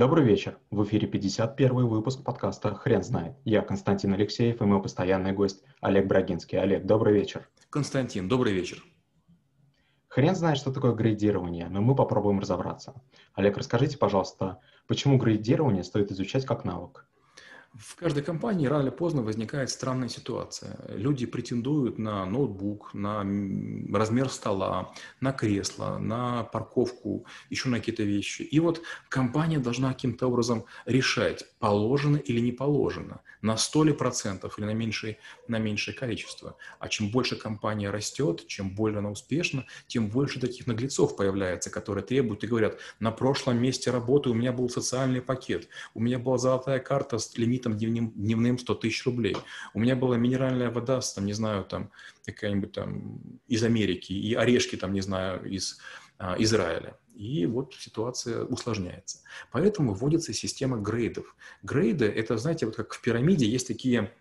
[0.00, 0.56] Добрый вечер.
[0.70, 3.36] В эфире 51 выпуск подкаста «Хрен знает».
[3.44, 6.58] Я Константин Алексеев и мой постоянный гость Олег Брагинский.
[6.58, 7.46] Олег, добрый вечер.
[7.68, 8.82] Константин, добрый вечер.
[10.08, 12.94] Хрен знает, что такое грейдирование, но мы попробуем разобраться.
[13.34, 17.06] Олег, расскажите, пожалуйста, почему грейдирование стоит изучать как навык?
[17.78, 20.76] В каждой компании рано или поздно возникает странная ситуация.
[20.88, 23.20] Люди претендуют на ноутбук, на
[23.96, 28.42] размер стола, на кресло, на парковку, еще на какие-то вещи.
[28.42, 34.58] И вот компания должна каким-то образом решать, положено или не положено, на 100 ли процентов
[34.58, 36.56] или на меньшее, на меньшее количество.
[36.80, 42.02] А чем больше компания растет, чем более она успешна, тем больше таких наглецов появляется, которые
[42.02, 46.36] требуют и говорят, на прошлом месте работы у меня был социальный пакет, у меня была
[46.36, 49.36] золотая карта с лимитом лимитом дневным, дневным 100 тысяч рублей.
[49.74, 51.90] У меня была минеральная вода, с, там, не знаю, там,
[52.24, 55.78] какая-нибудь там из Америки, и орешки, там, не знаю, из
[56.18, 56.96] а, Израиля.
[57.14, 59.18] И вот ситуация усложняется.
[59.52, 61.36] Поэтому вводится система грейдов.
[61.62, 64.12] Грейды– это, знаете, вот как в пирамиде есть такие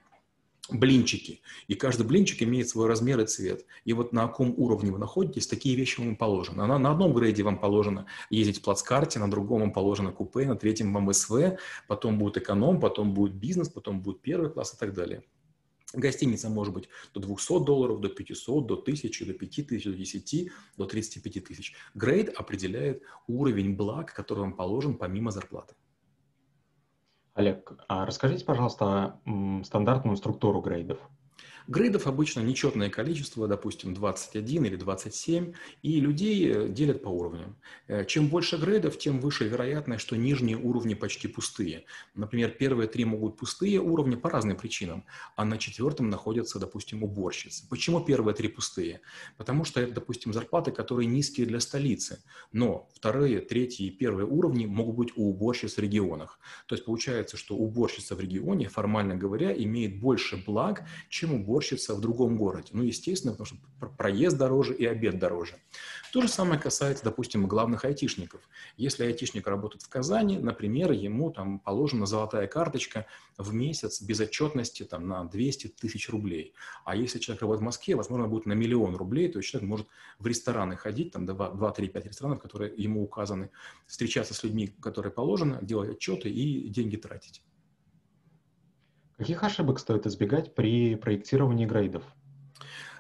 [0.72, 1.42] блинчики.
[1.67, 3.66] И каждый блинчик имеет свой размер и цвет.
[3.86, 6.66] И вот на каком уровне вы находитесь, такие вещи вам положены.
[6.66, 10.56] На, на одном грейде вам положено ездить в плацкарте, на другом вам положено купе, на
[10.56, 14.94] третьем вам СВ, потом будет эконом, потом будет бизнес, потом будет первый класс и так
[14.94, 15.23] далее.
[15.94, 20.86] Гостиница может быть до 200 долларов, до 500, до 1000, до 5000, до 10, до
[20.86, 21.73] 35 тысяч.
[21.95, 25.73] Грейд определяет уровень благ, который вам положен помимо зарплаты.
[27.33, 29.19] Олег, а расскажите, пожалуйста,
[29.63, 30.99] стандартную структуру грейдов.
[31.70, 35.53] Грейдов обычно нечетное количество, допустим, 21 или 27,
[35.84, 37.58] и людей э, делят по уровням.
[37.88, 41.86] Э, чем больше грейдов, тем выше вероятность, что нижние уровни почти пустые.
[42.16, 47.70] Например, первые три могут пустые уровни по разным причинам, а на четвертом находятся, допустим, уборщицы.
[47.70, 49.02] Почему первые три пустые?
[49.38, 54.66] Потому что это, допустим, зарплаты, которые низкие для столицы, но вторые, третьи и первые уровни
[54.66, 56.39] могут быть у уборщиц в регионах.
[56.66, 61.93] То есть получается, что уборщица в регионе, формально говоря, имеет больше благ, чем уборщица уборщица
[61.93, 62.69] в другом городе.
[62.71, 63.58] Ну, естественно, потому что
[63.97, 65.55] проезд дороже и обед дороже.
[66.14, 68.42] То же самое касается, допустим, главных айтишников.
[68.77, 73.05] Если айтишник работает в Казани, например, ему там положена золотая карточка
[73.37, 76.53] в месяц без отчетности там, на 200 тысяч рублей.
[76.86, 79.87] А если человек работает в Москве, возможно, будет на миллион рублей, то есть человек может
[80.17, 83.49] в рестораны ходить, там 2, 3, 5 ресторанов, которые ему указаны,
[83.86, 87.43] встречаться с людьми, которые положено, делать отчеты и деньги тратить.
[89.19, 92.03] Каких ошибок стоит избегать при проектировании грейдов?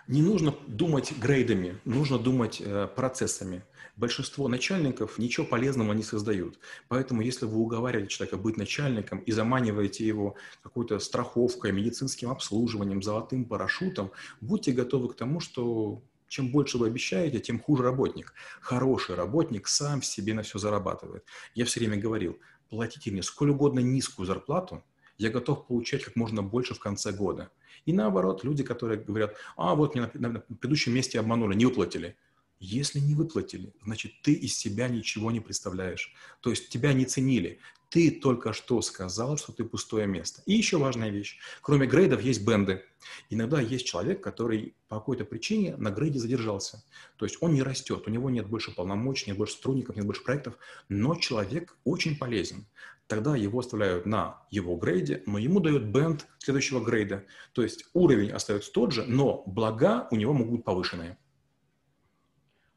[0.05, 3.63] Не нужно думать грейдами, нужно думать э, процессами.
[3.95, 6.59] Большинство начальников ничего полезного не создают.
[6.89, 13.45] Поэтому, если вы уговариваете человека быть начальником и заманиваете его какой-то страховкой, медицинским обслуживанием, золотым
[13.45, 18.33] парашютом, будьте готовы к тому, что чем больше вы обещаете, тем хуже работник.
[18.59, 21.23] Хороший работник сам себе на все зарабатывает.
[21.55, 24.83] Я все время говорил, платите мне сколь угодно низкую зарплату,
[25.19, 27.51] я готов получать как можно больше в конце года.
[27.85, 32.15] И наоборот, люди, которые говорят, а вот мне на, предыдущем месте обманули, не выплатили.
[32.59, 36.13] Если не выплатили, значит, ты из себя ничего не представляешь.
[36.41, 37.59] То есть тебя не ценили.
[37.89, 40.43] Ты только что сказал, что ты пустое место.
[40.45, 41.39] И еще важная вещь.
[41.61, 42.83] Кроме грейдов есть бенды.
[43.29, 46.83] Иногда есть человек, который по какой-то причине на грейде задержался.
[47.17, 50.23] То есть он не растет, у него нет больше полномочий, нет больше сотрудников, нет больше
[50.23, 50.57] проектов,
[50.89, 52.67] но человек очень полезен.
[53.07, 57.25] Тогда его оставляют на его грейде, но ему дают бенд следующего грейда.
[57.53, 61.17] То есть уровень остается тот же, но блага у него могут быть повышенные.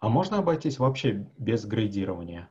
[0.02, 2.50] А можно обойтись вообще без грейдирования?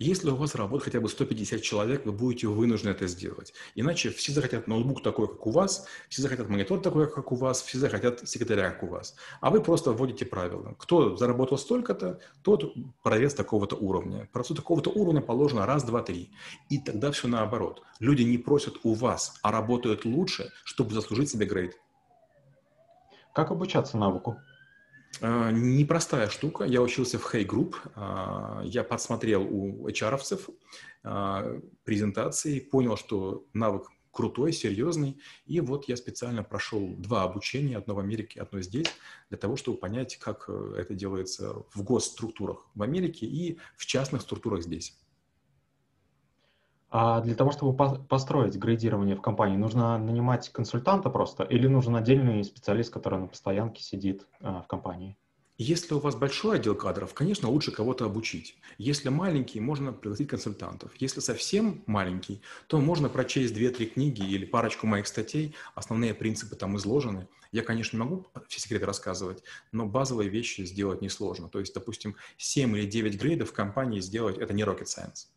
[0.00, 3.54] Если у вас работает хотя бы 150 человек, вы будете вынуждены это сделать.
[3.76, 7.62] Иначе все захотят ноутбук такой, как у вас, все захотят монитор такой, как у вас,
[7.62, 9.14] все захотят секретаря, как у вас.
[9.40, 10.74] А вы просто вводите правила.
[10.76, 14.28] Кто заработал столько-то, тот продавец такого-то уровня.
[14.32, 16.32] Продавцу такого-то уровня положено раз, два, три.
[16.68, 17.84] И тогда все наоборот.
[18.00, 21.74] Люди не просят у вас, а работают лучше, чтобы заслужить себе грейд.
[23.32, 24.36] Как обучаться навыку?
[25.20, 26.64] А, непростая штука.
[26.64, 27.76] Я учился в Hey Group.
[27.94, 30.48] А, я подсмотрел у HR-овцев
[31.02, 35.20] а, презентации, понял, что навык крутой, серьезный.
[35.44, 38.86] И вот я специально прошел два обучения, одно в Америке, одно здесь,
[39.28, 44.22] для того, чтобы понять, как э, это делается в госструктурах в Америке и в частных
[44.22, 44.96] структурах здесь.
[46.98, 47.76] А для того, чтобы
[48.08, 53.82] построить грейдирование в компании, нужно нанимать консультанта просто или нужен отдельный специалист, который на постоянке
[53.82, 55.18] сидит а, в компании?
[55.58, 58.56] Если у вас большой отдел кадров, конечно, лучше кого-то обучить.
[58.78, 60.90] Если маленький, можно пригласить консультантов.
[60.98, 65.54] Если совсем маленький, то можно прочесть две-три книги или парочку моих статей.
[65.74, 67.28] Основные принципы там изложены.
[67.52, 71.50] Я, конечно, не могу все секреты рассказывать, но базовые вещи сделать несложно.
[71.50, 75.35] То есть, допустим, 7 или 9 грейдов в компании сделать– это не rocket science.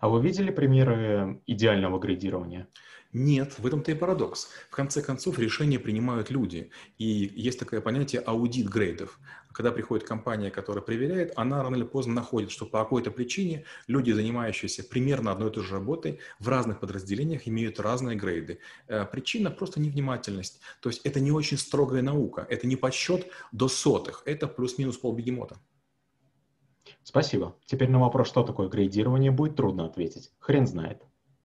[0.00, 2.68] А вы видели примеры идеального градирования?
[3.12, 4.48] Нет, в этом-то и парадокс.
[4.70, 6.70] В конце концов, решения принимают люди.
[6.96, 9.18] И есть такое понятие аудит грейдов.
[9.52, 14.12] Когда приходит компания, которая проверяет, она рано или поздно находит, что по какой-то причине люди,
[14.12, 18.60] занимающиеся примерно одной и той же работой, в разных подразделениях имеют разные грейды.
[18.86, 20.60] Э, причина просто невнимательность.
[20.80, 22.46] То есть это не очень строгая наука.
[22.48, 24.22] Это не подсчет до сотых.
[24.24, 25.58] Это плюс-минус полбегемота.
[27.02, 27.56] Спасибо.
[27.66, 30.32] Теперь на вопрос, что такое грейдирование, будет трудно ответить.
[30.38, 31.02] Хрен знает.